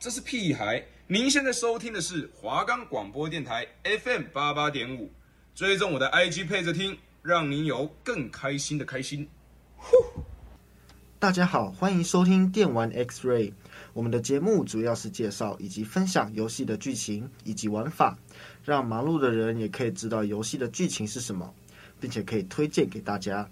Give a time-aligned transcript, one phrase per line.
[0.00, 0.82] 这是屁孩。
[1.06, 5.10] 您现在收听的是华冈广播电台 FM 八八点五，
[5.54, 9.28] 追踪我的 IG 配着听，让您有更开心的开心。
[9.76, 9.94] 呼！
[11.18, 13.52] 大家好，欢迎收听电玩 X-Ray。
[13.92, 18.16] 我们的节目主要是介绍以及分享游戏的剧情以及玩法，
[18.64, 21.52] 让忙碌的人也可以知道游戏的剧情是什么，
[22.00, 23.46] 并且可以推荐给大家。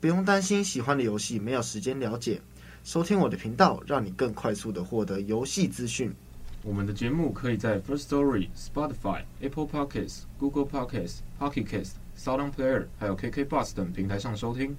[0.00, 2.40] 不用担心喜欢的游戏没有时间了解。
[2.86, 6.14] 收听我的频道，让你更快速的获得游戏资讯。
[6.62, 14.76] 我们的节目可以在 First Story、Spotify、Apple Podcasts、Google Podcasts、Pocket Casts、SoundPlayer 还有 KK Bus 等平台上收听。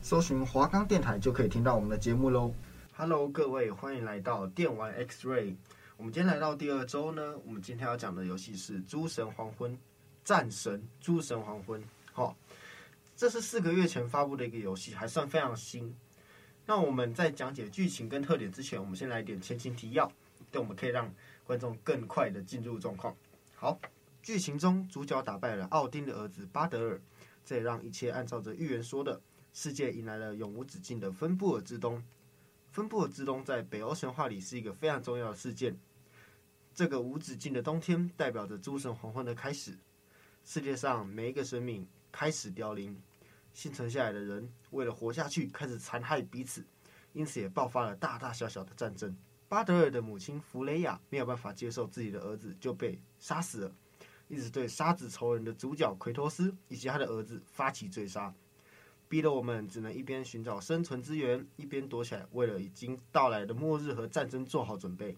[0.00, 2.54] 搜寻华冈电台就可以听到我们的节目喽。
[2.94, 5.56] Hello，各位，欢迎来到电玩 X-Ray。
[5.96, 9.72] 我们今天来到第二周呢，我们今天要讲的游戏是《诸神黄昏》
[10.22, 11.82] 战神诸神黄昏。
[12.12, 12.36] 好，
[13.16, 15.92] 这是四个月前发布的一个游戏，还算非常新。
[16.68, 20.12] 那我们在讲解剧情跟特点之前，我们先来一点前情提要，
[20.50, 21.10] 对，我们可以让
[21.42, 23.16] 观众更快的进入状况。
[23.54, 23.80] 好，
[24.22, 27.00] 剧情中主角打败了奥丁的儿子巴德尔，
[27.42, 29.18] 这也让一切按照着预言说的，
[29.54, 32.04] 世界迎来了永无止境的芬布尔之冬。
[32.70, 35.74] 芬布尔之冬在北欧神话里是一个非常重要的事件，
[36.74, 39.78] 这个无止境的冬天代表着诸神黄昏的开始，
[40.44, 43.00] 世界上每一个生命开始凋零。
[43.52, 46.64] 幸存下来的人为了活下去，开始残害彼此，
[47.12, 49.16] 因此也爆发了大大小小的战争。
[49.48, 53.72] 巴德尔的母亲弗雷亚没有办法接受自己的儿子就被杀死了，
[54.28, 58.32] 一直对杀子仇人的主角奎托斯以及他的儿子发起追杀，
[59.08, 65.16] 逼得我们只能一边寻找生存资源，一边躲起来，为了已经到来的末日和战争做好准备。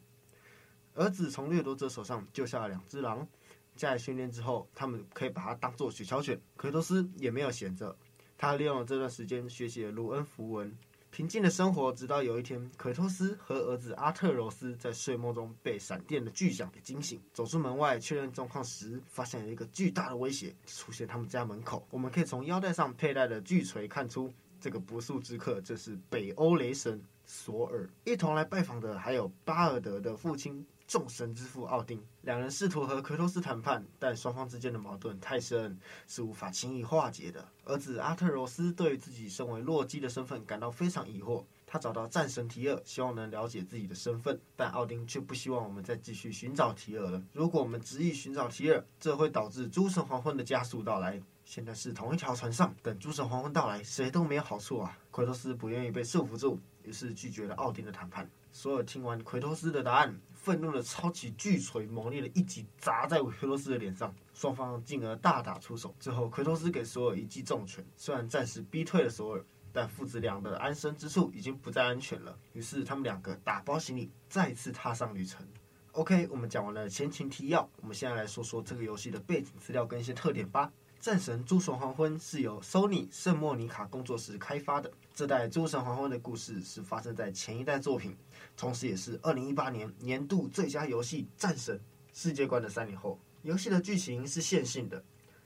[0.94, 3.26] 儿子从掠夺者手上救下了两只狼，
[3.74, 6.40] 在训练之后，他们可以把它当做雪橇犬。
[6.56, 7.96] 奎托斯也没有闲着。
[8.40, 10.74] 他利用了这段时间学习了卢恩符文，
[11.10, 11.92] 平静的生活。
[11.92, 21.86] 直到有一天，奎托斯和儿子阿特柔斯在睡梦中被闪电的巨响给惊醒，走出门外确认状况时，发现了一个巨大的威胁出现他们家门口。
[21.90, 27.86] 我们可以从腰带上佩戴的巨锤看出，这个不速之客正是北欧雷神索尔。
[28.04, 30.66] 一同来拜访的还有巴尔德的父亲。
[30.90, 35.78] 众神之父奥丁，两人试图和奎托斯谈判，但双方之间的矛盾太深，
[36.08, 37.46] 是无法轻易化解的。
[37.64, 47.22] 儿子阿特柔斯对自己身为洛基的身份感到非常疑惑，他找到战神提尔，希望能了解自己的身份，但奥丁却不希望我们再继续寻找提尔了。
[47.32, 51.22] 如果我们执意寻找提尔，这会导致诸神黄昏的加速到来。
[51.44, 54.98] 现在是同一条船上，等诸神黄昏到来，谁都没有好处啊！
[55.12, 58.28] 奎托斯不愿意被束缚住，于是拒绝了奥丁的谈判。
[58.52, 60.20] 所有听完奎托斯的答案。
[60.42, 65.94] 愤怒的抄起巨锤，猛烈的一击砸在奎托斯的脸上，双方进而大打出手。
[66.00, 72.38] 最后，奎托斯给索尔一记重拳，虽然暂时逼退了索尔，但父子俩的安身之处已经不再安全了。
[72.54, 75.46] 于是，他们两个打包行李，再次踏上旅程。
[75.92, 80.72] OK，我们讲完了前情提要，我们现在来说说这个游戏的背景资料跟一些特点吧。
[81.00, 84.92] 战神诸神黄昏是由 Sony 圣莫尼卡工作室开发的。
[85.14, 88.14] 这代诸神黄昏的故事是发生在前一代作品，
[88.54, 91.78] 同时也是二零一八年年度最佳游戏《战神》
[92.12, 93.18] 世界观的三年后。
[93.40, 95.02] 游戏的剧情是线性的，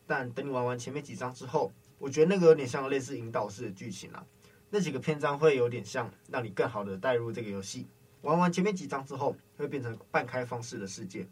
[0.08, 4.26] 但等你玩完前面几章之后，我觉得那个有点像类似引导式的剧情啦。
[4.70, 7.86] 那几个篇章会有点像，让你更好的带入这个游戏。
[8.22, 11.24] 玩完前面几章之后，会变成半开放式的世界。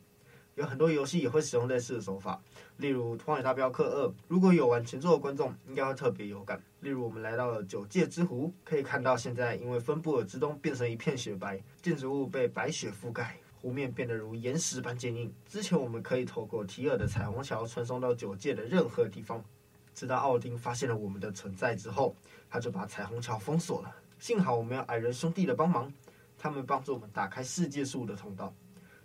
[0.55, 2.39] 有很多游戏也会使用类似的手法，
[2.77, 4.09] 例如《荒野大镖客二》。
[4.29, 6.63] 如果有玩前作的观众，应该会特别有感。
[6.81, 15.33] 例如，我们来到了九界之湖，可以看到现在因为芬布尔之冬变成一片雪白，建筑物被白雪覆盖，湖面变得如岩石般坚硬。
[15.49, 19.43] 之前我们可以透过提尔的彩虹桥传送到九界的任何地方。
[19.95, 22.15] 直到奥丁发现了我们的存在之后，
[22.51, 23.95] 他就把彩虹桥封锁了。
[24.19, 25.93] 幸好我们有矮人兄弟的帮忙，
[26.37, 28.53] 他们帮助我们打开世界树的通道。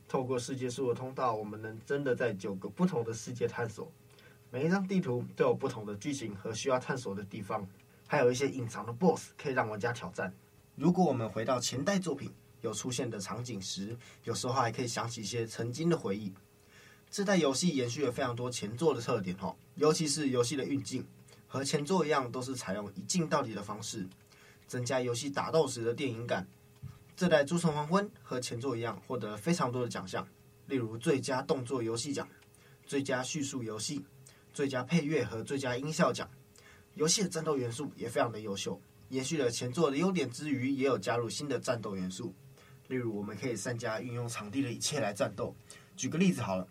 [0.08, 3.92] 透过世界树的通道，我们能真的在九个不同的世界探索。
[4.50, 7.68] 每一张地图都有不同的剧情和需要探索的地方，
[8.08, 10.34] 还有一些隐藏的 BOSS 可以让玩家挑战。
[10.76, 12.32] 如果我们回到前代作品
[12.62, 16.34] 有出现的场景时，有时候还可以想起一些曾经的回忆。
[17.10, 21.06] 这代游戏延续了非常多前作的特点哈，尤其是游戏的运镜，
[21.48, 24.08] 和前作一样，都是采用一镜到底的方式，
[24.68, 26.48] 增加游戏打斗时的电影感。
[27.18, 30.28] 这代《诸神黄昏》和前作一样，获得了非常多的奖项，
[30.68, 32.30] 例如最佳动作游戏奖、
[32.86, 34.06] 最佳叙述游戏、
[34.54, 36.30] 最佳配乐和最佳音效奖。
[36.94, 38.80] 游戏的战斗元素也非常的优秀，
[39.10, 42.32] 延续了前作的优点之余，也有加入新的战斗元素，
[42.88, 45.56] 例如我们可以善加运用场地的一切来战斗。
[45.96, 46.68] 举个例子好了，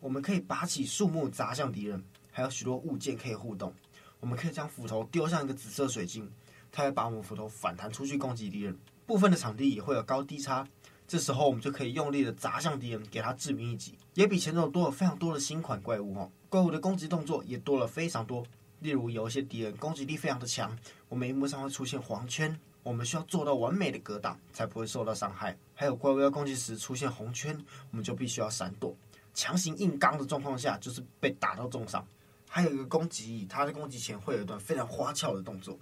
[0.00, 3.72] 我们可以拔起树木砸向敌人，还有许多物件可以互动。
[4.20, 6.30] 我们可以将斧头丢向一个紫色水晶，
[6.70, 8.78] 它会把我们斧头反弹出去攻击敌人。
[9.08, 10.68] 部分的场地也会有高低差，
[11.06, 16.30] 这时候我们就可以用力的砸向敌人，给他致命一击，也比前种多了非常多的新款怪物哦。
[16.50, 18.44] 怪物的攻击动作也多了非常多，
[18.80, 20.78] 例如有一些敌人攻击力非常的强，
[21.08, 25.56] 我们荧幕上会出现黄圈，我们需要做到完美的格挡，才不会受到伤害。
[25.74, 27.58] 还有怪物要攻击时出现红圈，
[27.90, 28.94] 我们就必须要闪躲，
[29.32, 32.06] 强行硬刚的状况下就是被打到重伤。
[32.46, 35.78] 还有一个攻击，它在攻击前会有一段非常花俏的动作，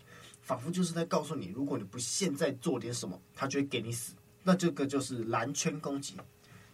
[0.47, 4.13] 仿佛就是在告诉你，如果你不现在做点什么，它就会给你死。
[4.45, 6.15] 那这个就是蓝圈攻击，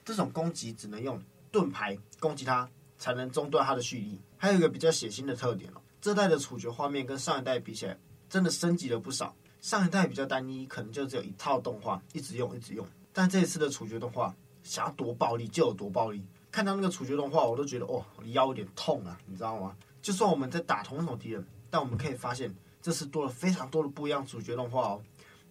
[0.05, 1.19] 这种攻击只能用
[1.51, 4.21] 盾牌攻击它，才能中断它的蓄力。
[4.37, 7.99] 还有一个比较血腥的特点哦，这代的处决画面跟上一代比起来，
[8.29, 9.35] 真的升级了不少。
[9.63, 12.87] 上一代比较单一，可能就只有一套动画，一直用一直用。
[13.11, 16.23] 但这一次的处决动画，想要多暴力就有多暴力。
[16.51, 19.75] 看到那个处决动画，我都觉得哦，我的腰有点痛啊，你知道吗？
[20.03, 25.02] 就算我们在打同一种敌人，但我们可以发现，这次多了非常多的不一样主角动画哦。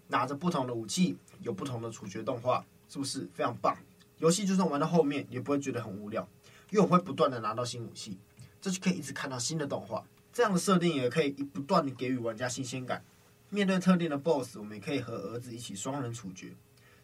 [0.07, 3.75] 拿着不同的武器，有不同的主角动画，是不是非常棒？
[4.17, 6.27] 游戏就算玩到后面也不会觉得很无聊，
[6.69, 8.17] 因为我会不断的拿到新武器，
[8.59, 10.03] 这就可以一直看到新的动画。
[10.33, 13.03] 这样的设定也可以不断的给予玩家新鲜感。
[13.49, 16.53] 面对特定的 BOSS，我们也可以和儿子一起双人处决，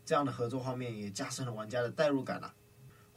[0.05, 2.53] 这样的合作画面也加深了玩家的代入感啊。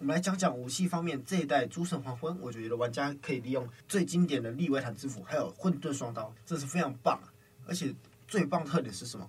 [0.00, 7.20] 我们来讲讲武器方面，这一代诸神黄昏，我觉得玩家可以利用最经典的利维坦之斧，还有混沌双刀，这是非常棒！
[7.67, 7.94] 而且
[8.26, 9.29] 最棒特点是什么？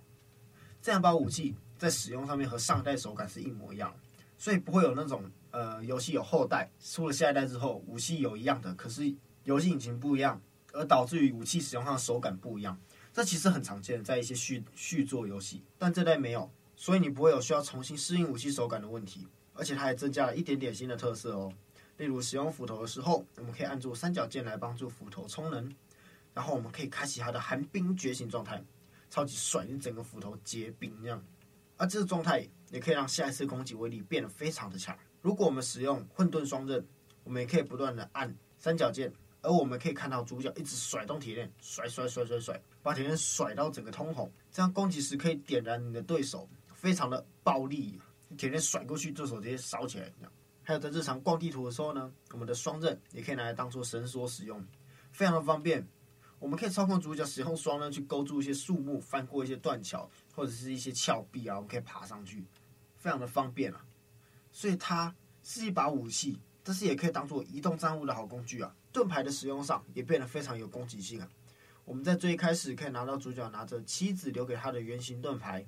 [0.82, 3.94] 这样把武器在使用上面和上一代手感是一模一样，
[4.38, 9.14] 所以不会有那种呃游戏有后代出了下一代之后武器有一样的，可是
[9.44, 10.42] 游戏引擎不一样，
[10.72, 12.80] 而导致于武器使用上的手感不一样。
[13.12, 19.28] 这其实很常见，在一些续续作游戏，但这代没有，所以你不会有需要重新适应武器手感的问题。
[19.62, 21.54] 而且它还增加了一点点新的特色哦，
[21.98, 25.72] 例如使用斧头的时候，我们可以按住三角键来帮助斧头充能，
[26.34, 28.60] 然后我们可以开启它的寒冰觉醒状态。
[29.12, 31.24] 超级帅，你整个斧头结冰这样，
[31.78, 34.98] 而这个状态也可以让下一次攻击威力变得非常的强。
[35.22, 36.84] 如果我们使用混沌双刃，
[37.24, 39.14] 我们也可以不断的按三角键，
[39.44, 48.02] 而我们可以看到主角一直甩动铁链，甩甩甩甩甩，把铁链甩到整个通红，这样攻击时可以点燃你的对手，非常的暴力。
[48.38, 50.32] 天天甩过去，这手直接烧起来这样。
[50.64, 54.64] 还有在日常逛地图的时候呢，我们的双刃也可以拿来当做绳索使用，
[55.12, 55.86] 非常的方便。
[56.40, 62.46] 我们可以操控主角使用双刃去勾住一些树木，翻过一些断桥，或者是一些峭壁啊，我们可以爬上去，
[62.96, 63.86] 非常的方便啊。
[64.52, 68.76] 所以它是一把武器，但是也可以当做移动战物的好工具啊。
[68.92, 71.30] 盾牌的使用上也变得非常有攻击性啊。
[71.86, 75.66] 我们在最一开始可以拿到主角拿着妻子留给他的圆形盾牌，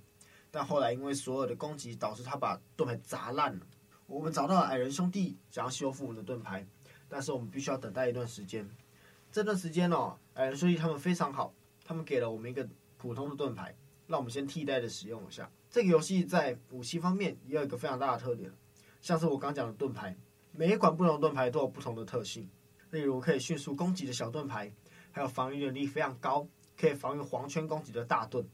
[0.56, 3.66] 但后来因为所有的攻击导致他把盾牌砸烂了。
[4.06, 6.64] 我们找到了矮人兄弟，想要修复我们的盾牌，
[7.10, 8.70] 但是我们必须要等待一段时间。
[9.32, 11.52] 这段时间哦，矮人兄弟他们非常好，
[11.84, 15.50] 他们给了我们一个普通的盾牌，让我们先替代的使用一下。
[15.72, 18.54] 这个游戏在武器方面也有一个非常大的特点，
[19.02, 20.16] 像是我刚讲的盾牌，
[20.52, 22.48] 每一款不同盾牌都有不同的特性。
[22.92, 24.72] 例如可以迅速攻击的小盾牌，
[25.10, 26.48] 还有防御能力非常高，
[26.78, 28.48] 可以防御黄圈攻击的大盾，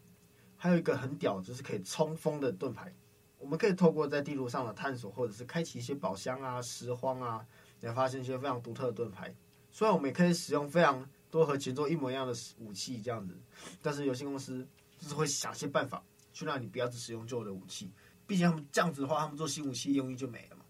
[0.62, 2.94] 还有一个很屌就是可以冲锋的盾牌。
[3.38, 7.46] 我们可以透过在地图上的探索，或者是开启一些宝箱啊、拾荒啊，
[7.80, 9.34] 来发现一些非常独特的盾牌。
[9.72, 13.34] 虽然我们也可以使用非常多和前作一模一样的武器这样子，
[13.82, 14.68] 但是游戏公司
[14.98, 16.04] 就是会想些办法
[16.34, 17.90] 去让你不要只使用旧的武器。
[18.28, 20.66] 毕竟他们这样子的话，他们做新武器用意就没了嘛。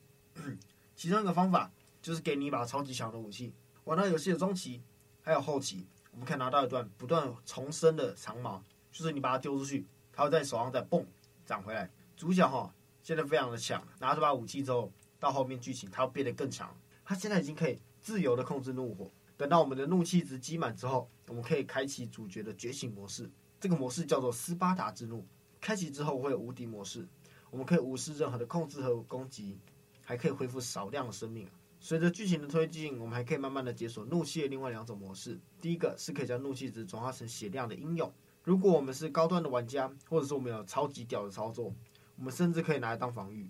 [0.95, 1.71] 其中一个方法
[2.01, 3.51] 就是给你一把超级强的武器。
[3.85, 4.83] 玩到游戏的中期
[5.21, 11.05] 还有后期，我们可以拿到一段不断重生的长矛，就是你把它丢出去，它会在手上再蹦
[11.45, 11.89] 长回来。
[12.15, 16.75] 主角哈现在非常的强，拿这把武器之后，到后面剧情它会变得更强。
[17.03, 17.79] 他现在已经可以。
[18.01, 23.29] 自由的控制怒火，等到我们的怒气值积满之后，我们可以开启主角的觉醒模式。
[23.59, 25.27] 这个模式叫做斯巴达之怒。
[25.59, 27.05] 开启之后会有无敌模式，
[27.51, 29.59] 我们可以无视任何的控制和攻击，
[30.01, 31.45] 还可以恢复少量的生命。
[31.81, 35.37] 随着剧情的推进，我们还可以慢慢的解锁怒气的另外两种模式。
[35.59, 38.09] 第一个是可以将怒气值转化成血量的英勇。
[38.43, 41.73] 如果我们是高端的玩家，或者是我们有超级屌的操作，
[42.17, 43.49] 我们甚至可以拿来当防御。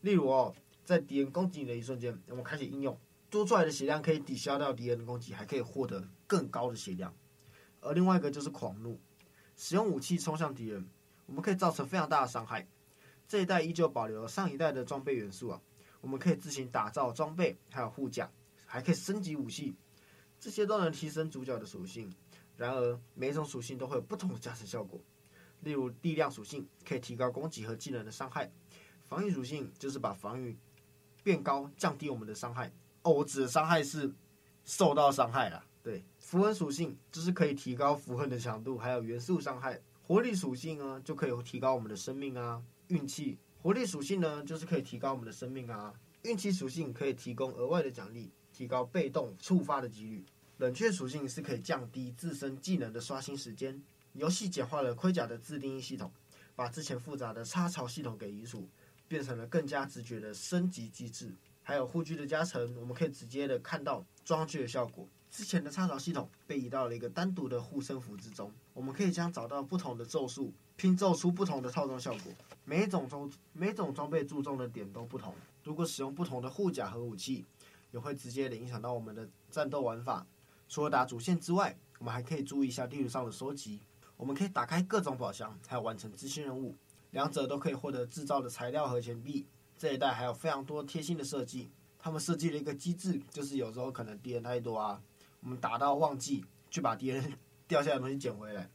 [0.00, 0.54] 例如哦，
[0.84, 2.98] 在敌人攻击你的一瞬间，我们开启应用。
[3.30, 7.14] 多出来的血量可以抵消掉敌人的攻击，还可以获得更高的血量。
[7.80, 8.98] 而另外一个就是狂怒，
[9.54, 10.88] 使用武器冲向敌人，
[11.26, 12.66] 我们可以造成非常大的伤害。
[13.26, 15.60] 这一代依旧保留了上一代的装备元素啊，
[16.00, 18.30] 我们可以自行打造装备，还有护甲，
[18.64, 19.74] 还可以升级武器，
[20.40, 22.10] 这些都能提升主角的属性。
[22.58, 25.00] 然而，每一种属性都会有不同的加成效果。
[25.60, 28.50] 例如，力量属性可以提高攻击和技能的伤害，
[29.06, 30.58] 防御属性就是把防御
[31.22, 32.72] 变高，降低我们的伤害。
[33.02, 34.12] 哦，我指的伤害是
[34.64, 35.64] 受到伤害了。
[35.84, 39.80] 对，符文属性就是可以提高符文的强度，还有元素伤害。
[40.02, 45.94] 活力属性呢，就可以提高我们的生命啊、运气活力属性呢，就是可以提高我们的生命啊。
[46.22, 50.24] 运气属性可以提供额外的奖励，提高被动触发的几率。
[50.58, 53.80] 冷却属性是可以降低自身技能的刷新时间。
[54.14, 56.10] 游戏简化了盔甲的自定义系统，
[56.56, 58.68] 把之前复杂的插槽系统给移除，
[59.06, 61.32] 变成了更加直觉的升级机制。
[61.62, 65.06] 还有护具的加成，我们可以直接的看到装具的效果。
[65.30, 72.32] 之前的插槽系统被移到了一个单独的护身符之中，我们可以将找到不同的咒术拼凑出不同的套装效果。
[72.64, 77.44] 每一种装每种装备注重的点都不同，如果使用不同的护甲和武器，
[77.92, 80.26] 也会直接的影响到我们的战斗玩法。
[80.68, 83.80] 除了打主线之外，我们还可以注意一下地图上的收集。
[84.16, 86.76] 我们可以打开各种宝箱，还有完成支线任务，
[87.12, 89.46] 两者都可以获得制造的材料和钱币。
[89.76, 95.00] 这一代还有非常多贴心的设计，他们设计了一个机制，就是有时候可能敌人太多啊，
[95.40, 97.32] 我们打到忘记去把敌人
[97.66, 98.68] 掉下的东西捡回来，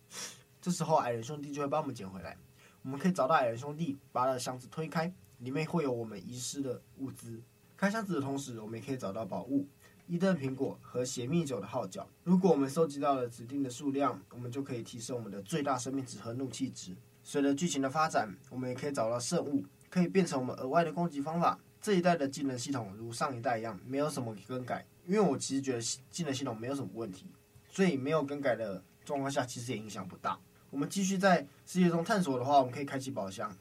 [0.62, 2.38] 这时候矮人兄弟就会帮我们捡回来。
[2.82, 7.42] 我们可以找到矮人兄弟，把他的箱子推开，里面会有我们遗失的物资。
[7.76, 9.68] 开箱子的同时，我们也可以找到宝物。
[10.08, 16.96] 伊登苹果和血蜜酒的号角，如果我们收集到了指定的数量，我们就可以提升我们的最大生命值和怒气值。
[17.24, 21.58] 随着剧情的发展，我们也可以找到圣物，可以变成我们额外的攻击方法。
[21.82, 27.26] 这一代的技能系统如上一代一样，没有什么更改，因为我其实觉得技能系统没有什么问题，
[27.70, 30.38] 所以没有更改的状况下，其实也影响不大。
[30.70, 33.56] 我们继续在世界中探索的话，我们可以开启宝箱，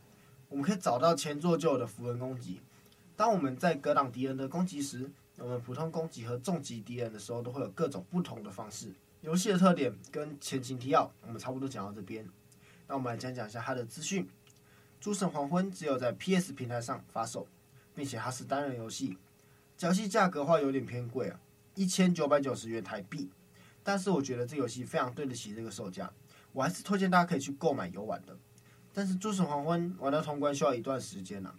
[0.48, 2.60] 我们可以找到前作就有的符文攻击。
[3.16, 8.92] 当我们在格挡敌人的攻击时，我们普通攻击和重击敌人的时候，都会有各种不同的方式。
[9.22, 12.28] 游戏的特点跟前情提要，我们差不多讲到这边。
[12.86, 14.24] 那我们来讲讲一下它的资讯。
[15.00, 17.46] 《诸神黄昏》只有在 PS 平台上发售，
[17.94, 19.16] 并且它是单人游戏。
[19.80, 21.40] 游戏价格的话有点偏贵啊，
[21.74, 23.28] 一千九百九十元台币。
[23.82, 26.12] 但是我觉得这游戏非常对得起这个售价，
[26.52, 28.36] 我还是推荐大家可以去购买游玩的。
[28.92, 31.56] 但是《诸神黄昏》玩到通关需要一段时间呢、啊。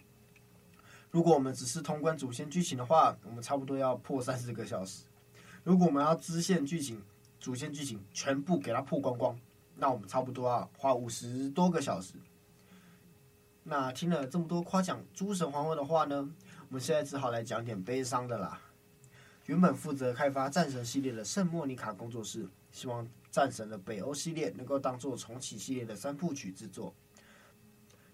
[1.14, 5.04] 如果我们只是通关主线剧情的话，我们差不多要破三十个小时。
[5.62, 7.00] 如果我们要支线剧情、
[7.38, 9.38] 主线剧情全部给它破光光，
[9.76, 12.14] 那我们差不多要花五十多个小时。
[13.62, 16.28] 那听了这么多夸奖《诸神黄昏》的话呢，
[16.68, 18.60] 我们现在只好来讲点悲伤的啦。
[19.46, 26.92] 原本负责开发战神系列的圣莫妮卡工作室，希望战神的北欧系列能够当做重启系列的三部曲制作，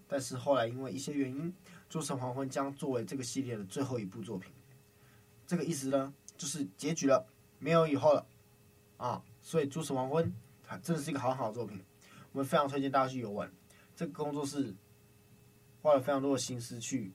[0.07, 1.51] 但是后来因为一些原因。
[1.91, 4.49] 《诸神黄昏》将作为这个系列的最后一部作品，
[5.45, 7.27] 这个意思呢，就是结局了，
[7.59, 8.25] 没有以后了
[8.95, 9.21] 啊！
[9.41, 10.25] 所以《诸神黄昏》
[10.63, 11.83] 它真的是一个很好的作品，
[12.31, 13.51] 我们非常推荐大家去游玩。
[13.93, 14.73] 这个工作室
[15.81, 17.11] 花了非常多的心思去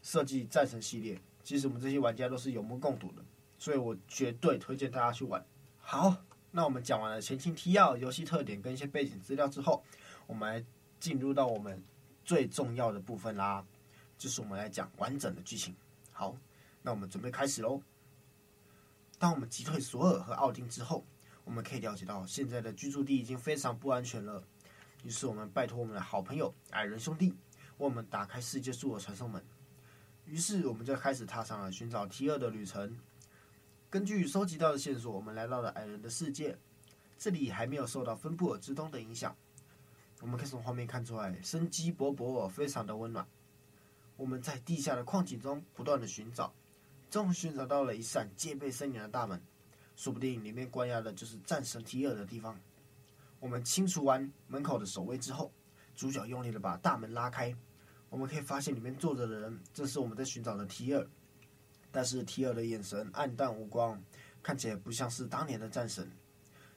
[0.00, 3.22] 设计战神系列，其实我们这些玩家都是有目共睹的，
[3.58, 5.44] 所以我绝对推荐大家去玩。
[5.80, 6.16] 好，
[6.50, 9.84] 那我们讲完了前情提要、游戏特点跟一些背景资料之后，
[10.26, 10.64] 我们来
[10.98, 11.84] 进入到我们
[12.24, 13.62] 最重要的部分啦。
[14.16, 15.74] 就是我们来讲完整的剧情。
[16.12, 16.36] 好，
[16.82, 17.80] 那我们准备开始喽。
[19.18, 21.04] 当我们击退索尔和奥丁之后，
[21.44, 24.42] 我们可以了解到现在的居住地已经非常不安全了。
[25.02, 27.36] 于是我们拜托我们的好朋友矮人兄弟，为
[27.78, 29.44] 我们打开世界树的传送门。
[30.24, 32.98] 于是我们就开始踏上了寻找提尔的旅程。
[33.90, 36.58] 根据收集到的线索，我们来到了矮人的世界。
[37.16, 39.36] 这里还没有受到芬布尔之冬的影响。
[40.20, 43.26] 我们可以从画面看出来，生机勃勃，非常的温暖。
[44.16, 46.54] 我们在地下的矿井中不断的寻找，
[47.10, 49.40] 终于寻找到了一扇戒备森严的大门，
[49.96, 52.58] 说不定里面关押的就是战神提尔的地方。
[53.40, 55.52] 我们清除完门口的守卫之后，
[55.94, 57.54] 主角用力的把大门拉开，
[58.08, 61.06] 我们可以发现里面坐着的人正是我们在寻找的提尔，
[61.90, 64.00] 但是提尔的眼神黯淡无光，
[64.42, 66.08] 看起来不像是当年的战神。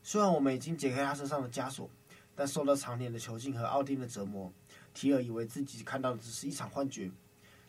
[0.01, 1.89] 虽然我们已经解开他身上的枷锁，
[2.35, 4.51] 但受到常年的囚禁和奥丁的折磨，
[4.93, 7.11] 提尔以为自己看到的只是一场幻觉。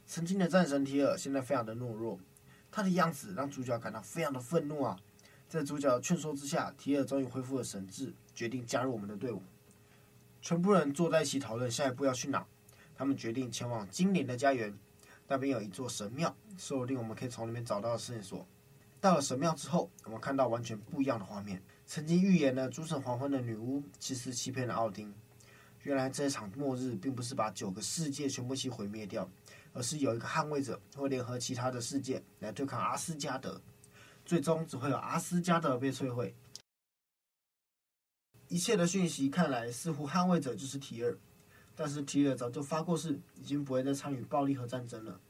[0.09, 2.19] 曾经的战神提尔现在非常的懦弱，
[2.71, 4.99] 他的样子让主角感到非常的愤怒啊！
[5.51, 9.43] 在主角的劝说之下，提尔终于恢复了神智，决定加入我们的队伍。
[10.41, 12.47] 全部人坐在一起讨论下一步要去哪。
[12.97, 14.75] 他们决定前往精灵的家园，
[15.29, 18.47] 那边有一座神庙，说不定我们可以从里面找到线索。
[19.03, 21.63] 到了神庙之后，我们看到完全不一样的画面。
[21.85, 25.13] 曾经预言了诸神黄昏的女巫，其实欺骗了奥丁。
[25.83, 29.29] 原来这场末日并不是把九个世界全部一起毁灭掉。
[29.79, 33.61] 而是有一个捍卫者会联合其他的世界来对抗阿斯加德，
[34.27, 36.35] 最终只会有阿斯加德被摧毁。
[38.49, 41.17] 一切的讯息看来似乎捍卫者就是提尔，
[41.77, 45.21] 但是提尔早就发过誓，已经不会再参与暴力和战争了。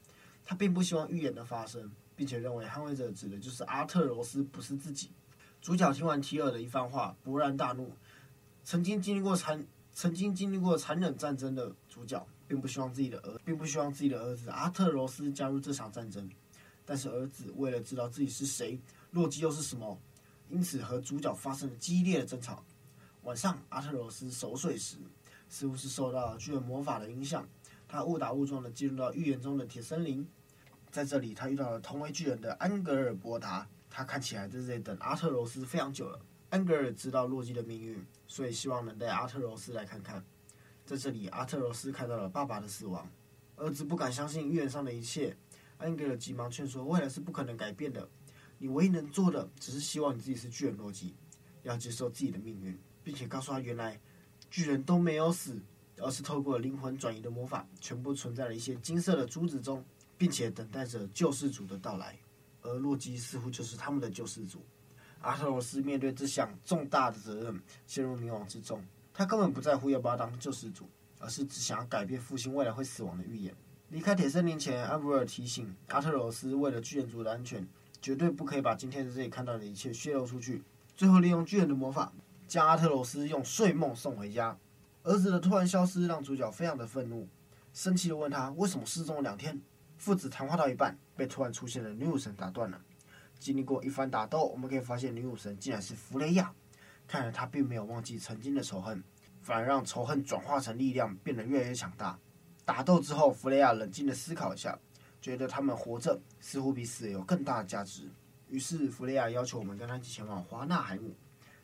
[0.43, 5.11] 他并不希望预言的发生，并且认为捍卫者指的就是阿特罗斯，不是自己。
[5.61, 7.93] 主角听完提尔的一番话，勃然大怒。
[8.63, 9.63] 曾经经历过残，
[9.93, 12.25] 曾经经历过残忍战争的主角。
[12.49, 16.27] 并不希望自己的儿，并不希望自己的儿子阿特柔斯加入这场战争。
[16.83, 19.95] 但是儿子为了知道自己是谁，洛基又是什么，
[20.49, 22.65] 因此和主角发生了激烈的争吵。
[23.21, 24.97] 晚上，阿特柔斯熟睡时，
[25.47, 27.47] 似乎是受到了巨人魔法的影响，
[27.87, 30.27] 他误打误撞的进入到预言中的铁森林。
[30.89, 36.19] 在这里，他遇到了同为巨人的安格尔伯达，他看起来在这里等阿特柔斯非常久了。
[36.49, 40.25] 安格尔知道洛基的命运，所以希望能带阿特柔斯来看看。
[40.89, 43.07] 在这里，阿特柔斯看到了爸爸的死亡，
[43.57, 45.37] 儿子不敢相信预言上的一切。
[45.77, 48.09] 安格尔急忙劝说：“未来是不可能改变的，
[48.57, 51.13] 你唯一能做的只是希望你自己是巨人洛基，
[51.61, 54.01] 要接受自己的命运，并且告诉他，原来
[54.49, 55.61] 巨人都没有死，
[55.97, 59.85] 而是透过灵魂转移的魔法，全部存在了一些金色的珠子中，
[60.17, 62.17] 并且等待着救世主的到来。
[62.63, 64.65] 而洛基似乎就是他们的救世主。”
[65.21, 68.83] 阿特罗斯面对这项重大的责任，陷入迷惘之中。
[69.19, 70.87] 他根本不在乎要不要当救世主，
[71.19, 73.53] 而是只想要改变父亲未来会死亡的预言。
[73.89, 77.67] 离开铁森林前，安布尔提醒阿特罗斯，为了巨人族的安全，
[78.01, 80.63] 绝对不可以把今天在这里看到的一切泄露出去。
[80.95, 82.13] 最后，利用巨人的魔法，
[82.47, 84.57] 将阿特罗斯用睡梦送回家。
[85.03, 87.27] 儿子的突然消失让主角非常的愤怒，
[87.73, 89.59] 生气地问他为什么失踪了两天。
[89.97, 92.79] 父子谈话到一半，被突然出现的女武神打断了。
[93.37, 96.53] 经历过一番打斗，我们可以发现女武神竟然是弗雷亚。
[97.09, 99.03] 看来他并没有忘记曾经的仇恨，
[99.41, 102.15] 反而让仇恨转化成力量，变得越来越强大。
[102.63, 104.77] 打斗之后，弗雷亚冷静地思考一下，
[105.19, 108.07] 觉得他们活着似乎比死有更大的价值。
[108.47, 111.15] 于是弗雷亚要求我们跟他一起前往华纳海姆，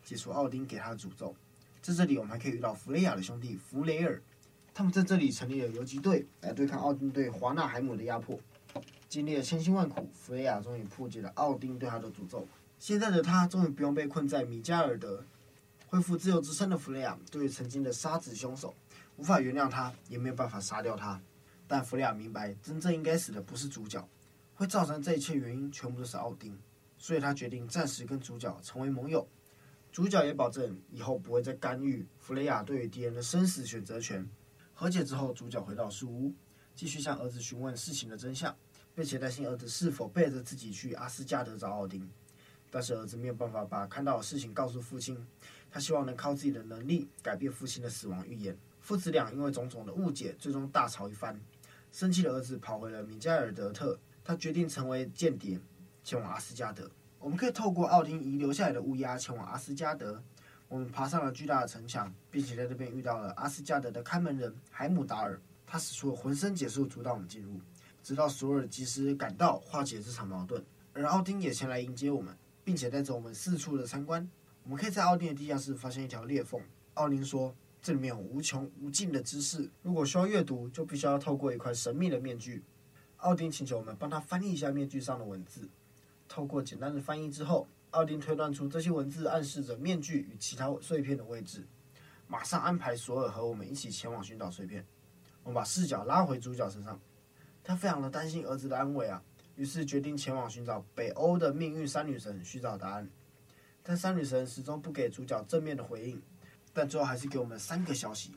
[0.04, 1.36] 解除奥丁给他的诅咒。
[1.80, 4.20] 在这里，我们还可以遇到弗雷亚的兄弟弗雷尔，
[4.74, 8.40] 他们在这里成立了游击队，来对抗奥丁对华纳海姆的压迫。
[9.08, 12.48] 经历了千辛万苦，弗雷亚终于破解了奥丁对他的诅咒。
[12.80, 15.24] 现在的他终于不用被困在米加尔德，
[15.96, 18.76] 恢复自由之身的弗雷亚对于曾经的杀子凶手
[19.16, 21.22] 无法原谅他，也没有办法杀掉他。
[21.70, 24.06] 但弗雷亚明白，真正应该死的不是主角，
[24.56, 26.60] 会造成这一切原因全部都是奥丁，
[26.98, 29.26] 所以他决定暂时跟主角成为盟友。
[29.90, 34.30] 主角也保证以后不会再干预弗雷亚对于敌人的生死选择权。
[34.74, 36.34] 和解之后，主角回到树屋，
[36.76, 38.54] 继续向儿子询问事情的真相。
[38.94, 42.10] 并且担心儿子是否背着自己去阿斯加德找奥丁，
[42.70, 45.26] 但是儿子没有办法把看到的事情告诉父亲。
[45.76, 48.58] 他希望能靠自己的能力改变父亲的死亡预言。
[48.80, 51.38] 父子俩因为种种的误解，最终大吵一番。
[51.92, 55.60] 生气的儿子跑回了米加尔德特，他决定成为间谍，
[56.02, 56.90] 前往阿斯加德。
[57.20, 60.24] 我们可以透过奥丁遗留下来的乌鸦前往阿斯加德。
[60.70, 65.38] 我们爬上了巨大的城墙，并且在这边遇到了阿斯加德的看门人海姆达尔。
[65.68, 67.60] 他使出了浑身解数阻挡我们进入。
[68.02, 72.34] 直到索尔及时赶到，化解这场矛盾，而奥丁也前来迎接我们，
[72.64, 74.26] 并且带着我们四处的参观。
[74.66, 76.60] 我们可以在奥丁的地下室发现一条裂缝。
[76.96, 82.64] 奥丁说：“这里面有无穷无尽的知识，如果需要阅读，就必须要透过一块神秘的面具。”
[83.18, 85.70] 奥丁请求我们帮他翻译一下面具上的文字。
[86.28, 91.68] 透过简单的翻译之后，奥丁推断出这些文字暗示着面具与其他碎片的位置，
[92.28, 94.84] 马上安排索尔和我们一起前往寻找碎片。
[95.44, 97.00] 我们把视角拉回主角身上。
[97.64, 99.22] 他非常的担心儿子的安危啊，
[99.56, 103.08] 于是决定前往寻找北欧的命运三女神寻找答案，
[103.88, 106.20] 但三女神始终不给主角正面的回应，
[106.74, 108.36] 但最后还是给我们三个消息。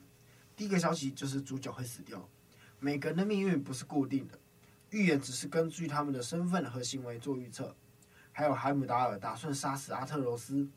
[0.55, 2.29] 第一个消息就是主角会死掉，
[2.79, 4.37] 每个人的命运不是固定的，
[4.91, 7.75] 预言只是根据他们的身份和行为做预测。
[8.31, 10.69] 还有海姆达尔打算杀死阿特柔斯，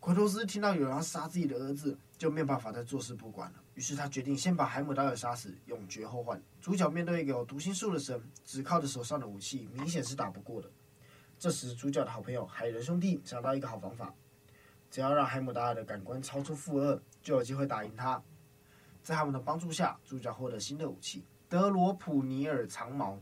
[0.00, 3.62] 奎托斯听到有人要杀自己的儿子，就没有办法再坐视不管了。
[3.74, 6.42] 于是他决定先把海姆达尔杀死，永绝后患。
[6.60, 10.68] 主角面对一个有读心术的神，只靠着手上的武器，明显是打不过的。
[11.42, 14.14] 这时，主角的好朋友海人兄弟想到一个好方法，
[14.88, 18.22] 只要让海姆达尔的感官超出负二，就有机会打赢他。
[19.02, 23.18] 在他们的帮助下，主角获得新的武器——德罗普尼尔长矛。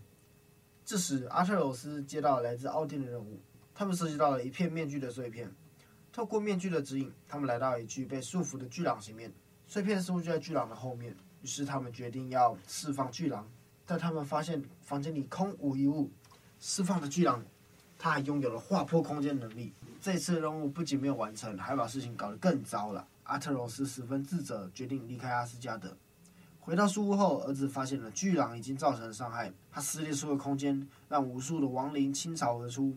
[0.85, 3.41] 这时，阿特柔斯接到来自奥丁的任务，
[3.75, 5.51] 他们涉及到了一片面具的碎片。
[6.13, 9.33] 透过面具的指引，他们来到一具被束缚的巨狼前面。
[9.67, 13.51] 碎片似乎就在巨狼的后面，于是他们决定要释放巨狼，
[13.87, 16.11] 但他们发现房间里空无一物。
[16.63, 17.43] 释放的巨狼，
[18.03, 19.75] 他还拥有了划破空间能力。
[20.01, 23.07] 这次任务不仅没有完成，还把事情搞得更糟了。
[23.25, 25.95] 阿特柔斯十分自责，决定离开阿斯加德。
[26.59, 32.97] 回到树屋后，儿子发现了巨狼已经造成了伤害，他撕裂出了空间，让无数的亡灵倾巢而出。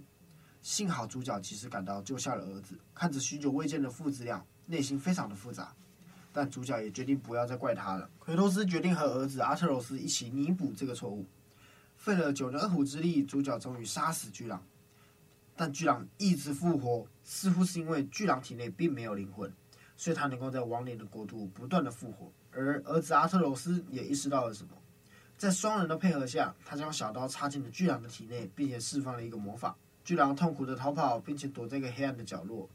[0.61, 2.79] 幸好主角及时赶到，救下了儿子。
[2.95, 5.73] 看着许久未见的父子俩，内心非常的复杂。
[6.31, 8.09] 但主角也决定不要再怪他了。
[8.19, 11.25] 奎托斯决定和儿子阿特柔斯一起弥补这个错误。
[11.97, 14.63] 费了九牛二虎之力，主角终于杀死巨狼。
[15.55, 19.51] 但巨狼一直复活，似乎是因为巨狼体内并没有灵魂，
[19.95, 22.31] 所以他能够在亡灵的国度不断的复活。
[22.51, 24.71] 而儿子阿特柔斯也意识到了什么，
[25.37, 29.75] 在双人的配合下，他将小刀插进了巨狼的体内，并且释放了一个魔法。
[30.03, 32.69] 巨狼痛苦的逃跑，并且躲在一个黑暗的角落。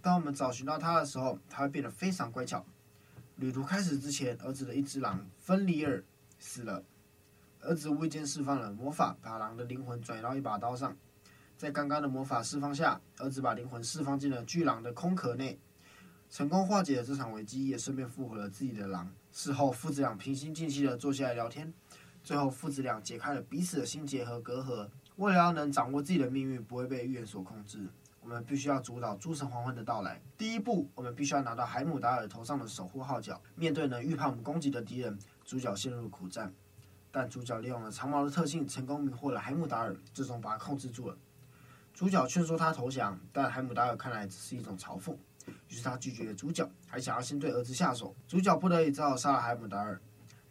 [0.00, 2.64] 当我们找寻到他的时候，他会变得非常乖巧。
[3.36, 6.02] 旅途开始之前，儿子的一只狼芬里尔
[6.38, 6.82] 死了。
[7.60, 10.96] 儿子无意间释放了魔法，把狼的灵魂转移到一把刀上。
[11.62, 15.56] 在刚刚的魔法释放下，儿子把灵魂释放进了巨狼的空壳内，
[16.28, 19.08] 成功化解了这场危机，也顺便复活了自己的狼。
[19.30, 21.72] 事后，父子俩平心静气地坐下来聊天。
[22.24, 24.88] 最后，父子俩解开了彼此的心结和隔阂。
[25.14, 27.86] 为了要能掌握自己的命运，不会被预言所控制，
[28.20, 30.20] 我们必须要阻挡诸神黄昏的到来。
[30.36, 33.40] 第一步，我们必须要拿到海姆达尔头上的守护号角。
[33.54, 36.52] 面对能预判我们攻击的敌人，主角陷入苦战。
[37.12, 41.16] 但主角利用了长矛的特性，成功迷惑了海姆达尔，最终把他控制住了。
[41.94, 45.14] 主角劝说他投降，但海姆达尔看来只是一种嘲讽，
[45.68, 48.14] 于是他拒绝了主角，还想要先对儿子下手。
[48.26, 50.00] 主角不得已只好杀了海姆达尔。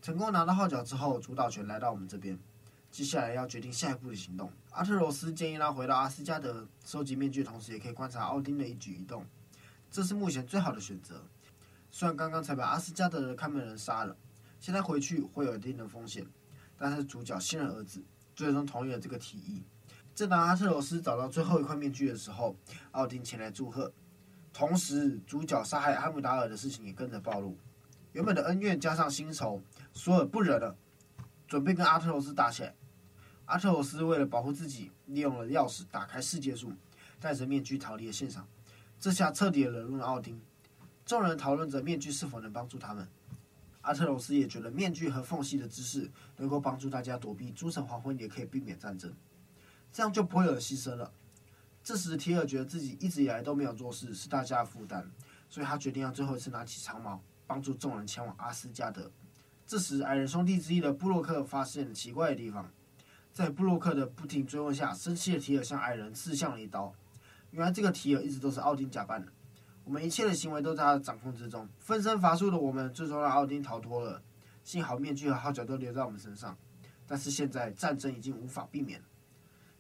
[0.02, 2.40] 成功拿到号角之后，主导权来到我们这边。
[2.90, 4.52] 接下来要决定下一步的行动。
[4.72, 9.26] 阿特柔斯建议他回到阿斯加德收集面具，同时也可以观察奥丁的一举一动，
[9.90, 11.24] 这是目前最好的选择。
[11.90, 14.16] 虽然刚刚才把阿斯加德的看门人杀了，
[14.60, 16.26] 现在回去会有一定的风险，
[16.78, 18.04] 但是主角信任儿子，
[18.36, 19.64] 最终同意了这个提议。
[20.14, 22.56] 正当阿特柔斯找到最后一块面具的时候，
[22.92, 23.92] 奥丁前来祝贺，
[24.54, 27.58] 同时主角杀害阿姆达尔的事情也跟着暴露。
[28.12, 29.62] 原本的恩怨加上新仇，
[29.94, 30.76] 索尔不忍了，
[31.48, 32.76] 准备跟阿特柔斯打起来。
[33.46, 36.74] 阿特柔斯为了保护自己，利用了钥匙打开世界树，
[37.20, 38.48] 戴着面具逃离了现场。
[39.00, 40.40] 这下彻底惹怒了奥丁。
[41.06, 43.08] 众人讨论着面具是否能帮助他们。
[43.82, 49.12] 阿特柔斯也觉得面具和缝隙的知识能够帮助大家躲避诸神黄昏，也可以避免战争，
[49.92, 51.12] 这样就不会有牺牲了。
[51.84, 55.04] 这时，提尔觉得自己一直以来都没有做事，是大家的负担，
[55.50, 59.12] 所以他决定要最后一次拿起长矛，帮助众人前往阿斯加德。
[59.66, 62.70] 这时，矮人兄弟之一的布洛克发现了奇怪的地方。
[63.34, 66.94] 在布洛克的不停追问下，生气的提尔向矮人刺向了一刀。
[67.52, 69.32] 原来这个提尔一直都是奥丁假扮的，
[69.86, 71.68] 我们一切的行为都在他的掌控之中。
[71.80, 74.22] 分身乏术的我们最终让奥丁逃脱了，
[74.66, 76.58] 幸好面具和号角都留在我们身上。
[77.08, 79.02] 但是现在战争已经无法避免，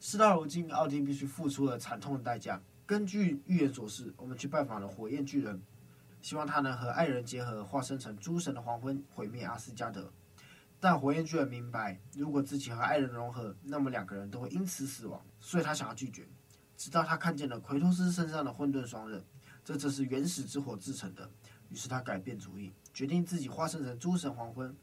[0.04, 2.60] 事到如今，奥丁必须付出了惨痛的代价。
[2.88, 5.62] 根据预言所示，我们去拜访了火焰巨人，
[6.24, 10.12] 希望他能和爱人结合，化身成诸神的黄昏，毁灭阿斯加德。
[10.80, 16.28] 但火焰巨人明白，如果自己和爱人融合，那么两个人都会因此死亡，所以他想要拒绝。
[16.76, 19.24] 直到他看见了奎托斯身上的混沌双刃，
[19.64, 21.30] 这正是原始之火制成的。
[21.70, 24.76] 于是他改变主意，决定自己化身成诸神黄昏。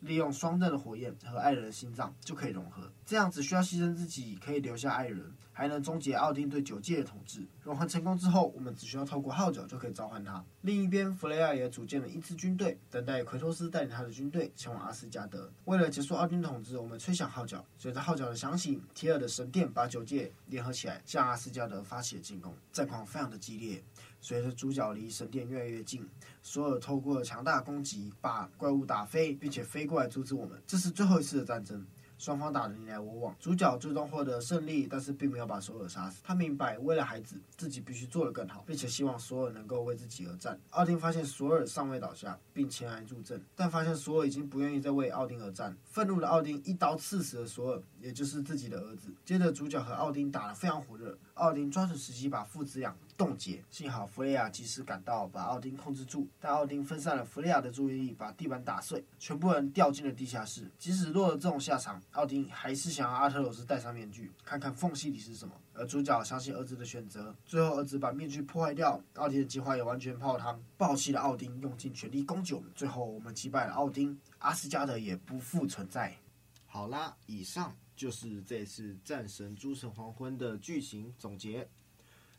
[0.00, 7.46] 利用双刃的火焰和爱人的心脏就可以融合，这样只需要牺牲自己，可以留下爱人，还能终结奥丁对九界的统治。
[7.62, 10.42] 融合成功之后，我们只需要透过号角就可以召唤他。
[10.62, 15.52] 另一边，弗雷亚也组建了一支军队，等待奎托斯带领他的军队前往阿斯加德。
[15.66, 17.62] 为了结束奥丁统治，我们吹响号角。
[17.76, 22.54] 随着号角的响起，提尔的神殿把九界联合起来，向阿斯加德发起了进攻。
[22.72, 23.84] 战况非常的激烈。
[24.22, 26.08] 随着主角离神殿越来越近，
[26.42, 30.58] 索尔透过强大攻击把怪物打飞，并且飞过来阻止我们。
[30.66, 31.86] 这是最后一次的战争，
[32.20, 33.34] 双方打得你来我往。
[33.40, 36.20] 主角最终获得胜利，但是并没有把索尔杀死。
[36.22, 40.60] 他明白，为了孩子，自己必须做得更好，并且希望索尔能够为自己而战。
[40.70, 45.74] 奥丁发现索尔尚未倒下，并前来助阵，但发现索尔已经不愿意再为奥丁而战。
[45.84, 49.12] 愤怒的奥丁一刀刺死了索尔，也就是自己的儿子。
[49.24, 52.94] 接着，主角和奥丁打得非常火热，奥丁抓住时机把父子俩。
[53.16, 56.26] 冻结，幸好弗雷亚及时赶到，把奥丁控制住。
[56.40, 60.70] 但奥丁分散了弗雷亚的注意力，把地板打碎，全部人掉进了地下室。
[60.78, 65.54] 即使落了这种下场，奥丁还是想要阿特罗斯戴上面具，看看缝隙里是什么。
[65.74, 70.58] 而主角相信儿子的选择，最后儿子把面具破坏掉，奥丁的计划也完全泡汤。
[70.78, 76.16] 暴气的奥丁用尽全力攻击我们，最后我们击败了奥丁，阿斯加德也不复存在。
[76.64, 81.68] 好啦，以上就是这次战神诸神黄昏的剧情总结。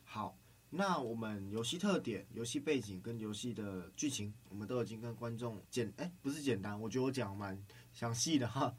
[0.03, 0.35] 好。
[0.73, 8.73] 那我们游戏特点、游戏背景跟游戏的剧情，我们都已经跟观众简哎，不是简单，我觉得我讲蛮详细的哈。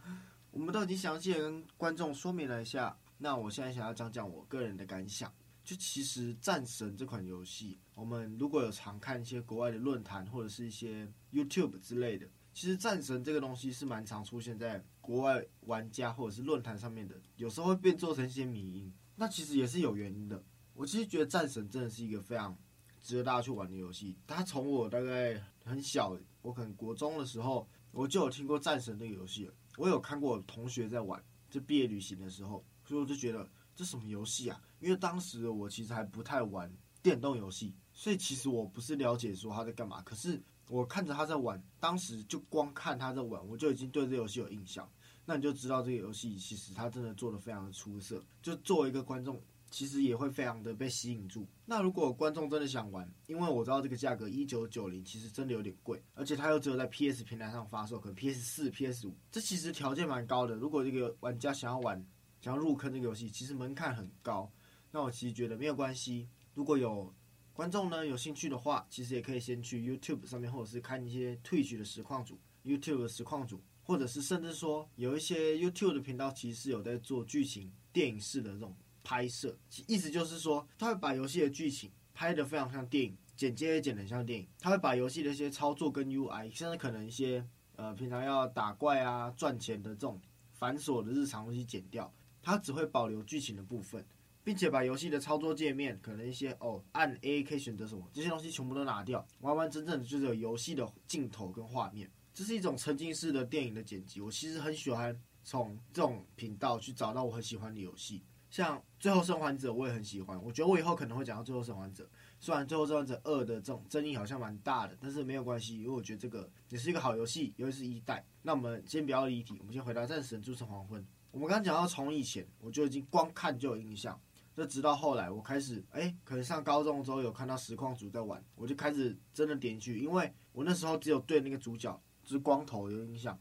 [0.51, 2.97] 我们都已经详细的跟观众说明了一下。
[3.19, 5.31] 那我现在想要讲讲我个人的感想。
[5.63, 18.91] 就其实《战神》这款游戏，我们如果有常看一些国外的论坛或者是一些 YouTube 之类的，其实《战神》这个东西是蛮常出现在国外玩家或者是论坛上面的，有时候会变做成一些迷因。
[19.17, 20.43] 那其实也是有原因的。
[20.73, 22.57] 我其实觉得《战神》真的是一个非常
[23.03, 24.17] 值得大家去玩的游戏。
[24.27, 29.51] 它从我大概很小，我可能国中的时候，我就有听过《战神》这个游戏。
[29.77, 34.61] 我有看过我同学在玩，就毕业旅行的时候，所以我就觉得这什么游戏啊？
[34.81, 40.01] 因为当时我其实还不太玩电动游戏，所以其实我不是了解说他在干嘛。
[40.03, 44.91] 可是我看着他在玩，当时就光看他在玩，我就已经对这游戏有印象。
[45.27, 48.25] 那你就知道这个游戏其实他真的做得非常的出色。
[48.41, 49.39] 就作为一个观众，
[49.71, 51.47] 其实也会非常的被吸引住。
[51.67, 60.57] 那如果观众真的想玩，因为我知道这个价格一九九零其实真的有点贵，而且它又只有在 PS 平台上发售，可能 PS 四、PS 五，这其实条件蛮高的。
[60.57, 62.03] 如果这个玩家想要玩，
[62.41, 64.51] 想要入坑这个游戏，其实门槛很高。
[64.91, 67.15] 那我其实觉得没有关系，如果有
[67.53, 73.61] 观众呢有兴趣的话，其实也可以先去 YouTube 上面，或者是看一些 Twitch 的实况组、YouTube 的实况组。
[73.85, 84.47] 或者是甚至说有一些 YouTube 的频道，其实是有在做剧情电影式的这种拍摄，意思就是说，他会把游戏的剧情拍得非常像电影，剪接也剪得像电影。
[84.61, 90.21] 他会把游戏的一些操作跟 UI，甚至可能一些呃平常要打怪啊赚钱的这种
[90.53, 94.07] 繁琐的日常东西剪掉，他只会保留剧情的部分，
[94.45, 102.11] 并且把游戏的操作界面，可能一些哦按 A 可以选择什么这些东西全部都拿掉，完完整整的就是有游戏的镜头跟画面。
[102.35, 110.43] 这是一种沉浸式的电影的剪辑，我其实很喜欢从这种频道去找到我很喜欢的游戏，像《最后生还者》，我也很喜欢。
[110.43, 112.05] 我觉得我以后可能会讲到《最后生还者》，
[112.41, 118.25] 虽然《最后生还者二》的这种争议好像蛮大的，但是没有关系，因为我觉得这个也是一个好游戏，尤其是一代。
[118.41, 121.03] 那我们先不要离题，我们先回到《战神：诸神黄昏》。
[121.33, 124.19] 我们刚刚讲到从以前我就已经光看就有印象，
[124.55, 132.01] 就直到后来我开始哎，可能上高中之后有看到实况组在玩，我就开始真的点进去，因为我那时候只有对那个主角。
[132.25, 133.37] 就是光头有印象，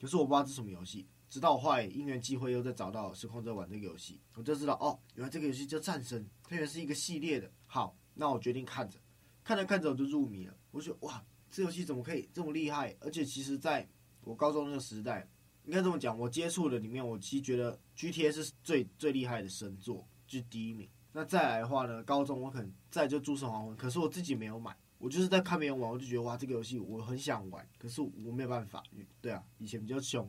[0.00, 1.06] 可是我不知道这是什么游戏。
[1.28, 7.52] 直到我后来因缘际会又再找到实况在玩这个游戏，我就知道哦，原来这个游戏叫战神，它原来是一个系列的。
[7.66, 8.98] 好，那我决定看着，
[9.44, 10.56] 看着看着我就入迷了。
[10.70, 12.96] 我就觉得哇，这游戏怎么可以这么厉害？
[13.00, 13.86] 而且其实在
[14.22, 15.28] 我高中那个时代，
[15.64, 20.88] 应该这么讲，我接触的里面，我其实觉得 GTA 是最最厉害的神作，就是第一名。
[21.12, 24.74] 那再来的话呢，高中我可能再就诸神黄昏，可是我自己没有买。
[24.96, 28.82] 我就是在看别人玩，我就觉得哇，这个游戏我很想玩，可是我没有办法。
[29.20, 30.26] 对啊，以前比较穷，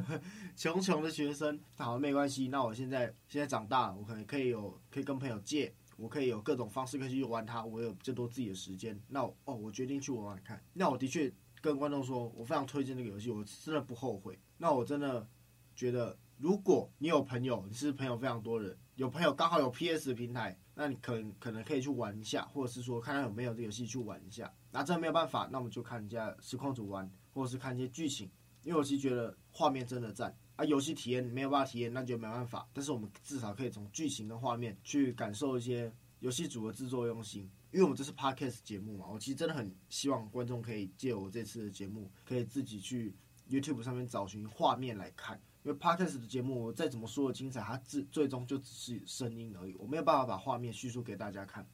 [0.54, 1.58] 穷穷的学生。
[1.76, 2.48] 好，没关系。
[2.48, 9.00] 那我现在现在长大了，我可能可以有可以跟朋友借，我可以有各种方式可以去玩它，我有更多自己的时间。
[9.08, 10.62] 那哦，我决定去玩玩看。
[10.74, 14.38] 那我的确跟观众说，我非常推荐这个游戏，我真的不后悔。
[14.58, 15.26] 那我真的
[15.74, 20.58] 觉得，如果你有朋友，你是朋友非常多人，有朋友刚好有 PS 的平台。
[20.78, 24.52] 那你可能可能可以去玩一下，或者是说看看有没有这个游戏去玩一下。
[24.70, 28.30] 那真的没有办法，那我们就看人家实况组玩，或者是看一些剧情。
[28.62, 32.68] 因为我其实觉得画面真的赞啊，游戏体验没有办法体验，那就没办法。
[32.74, 37.48] 但是我们至少可以从剧情的画面去感受一些游戏组的制作用心。
[37.70, 43.14] 因为我们这是 Podcast 节目嘛，我其实真的很希望观众可以借我这次的节目，可以自己去
[43.48, 45.40] YouTube 上面找寻画面来看。
[45.66, 51.66] 因为 Podcast 的节目，我再怎么说的精彩，它最最终就只是声音而已，我没有办法把画面叙述给大家看。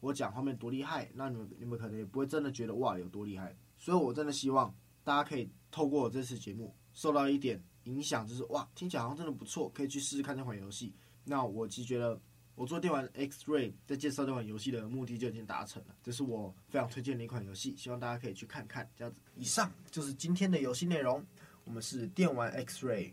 [0.00, 3.54] 我讲画面多厉害，那你们你们可能也不会真的觉得哇有多厉害。
[3.76, 10.94] 所以我真的希望大家可以透过我这次节目受到一点影响，就是哇听起来好像真的不错，可以去试试看这款游戏。
[11.22, 12.18] 那我其实觉得
[12.54, 18.90] 我做电玩 X-Ray 在介绍这款游戏的目的就已经达成了，这是我非常推荐的一款游戏，希望大家可以去看看。
[18.96, 21.22] 这样子，以上就是今天的游戏内容。
[21.66, 23.12] 我们是电玩 X-Ray。